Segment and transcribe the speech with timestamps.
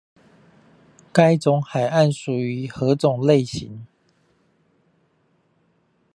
[1.13, 3.85] 該種海岸屬於何種類型？